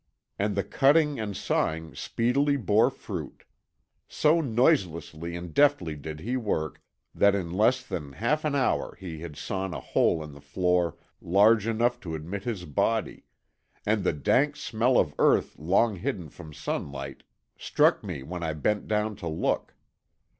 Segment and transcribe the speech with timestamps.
[0.39, 3.43] And the cutting and sawing speedily bore fruit.
[4.07, 6.81] So noiselessly and deftly did he work
[7.13, 10.97] that in less than half an hour he had sawn a hole in the floor
[11.21, 13.25] large enough to admit his body;
[13.85, 17.21] and the dank smell of earth long hidden from sunlight
[17.55, 19.75] struck me when I bent down to look.